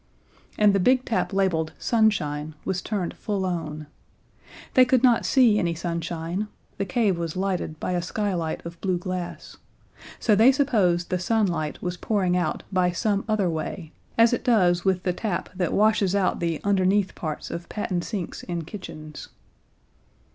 And 0.57 0.73
the 0.73 0.79
big 0.79 1.05
tap 1.05 1.31
labeled 1.31 1.73
"Sunshine" 1.77 2.55
was 2.65 2.81
turned 2.81 3.13
full 3.13 3.45
on. 3.45 3.85
They 4.73 4.83
could 4.83 5.03
not 5.03 5.27
see 5.27 5.59
any 5.59 5.75
sunshine 5.75 6.47
the 6.79 6.85
cave 6.85 7.19
was 7.19 7.35
lighted 7.35 7.79
by 7.79 7.91
a 7.91 8.01
skylight 8.01 8.65
of 8.65 8.81
blue 8.81 8.97
glass 8.97 9.57
so 10.19 10.33
they 10.33 10.51
supposed 10.51 11.11
the 11.11 11.19
sunlight 11.19 11.83
was 11.83 11.97
pouring 11.97 12.35
out 12.35 12.63
by 12.71 12.89
some 12.89 13.23
other 13.29 13.47
way, 13.47 13.91
as 14.17 14.33
it 14.33 14.43
does 14.43 14.83
with 14.83 15.03
the 15.03 15.13
tap 15.13 15.49
that 15.53 15.71
washes 15.71 16.15
out 16.15 16.39
the 16.39 16.59
underneath 16.63 17.13
parts 17.13 17.51
of 17.51 17.69
patent 17.69 18.03
sinks 18.03 18.41
in 18.41 18.63
kitchens. 18.63 19.29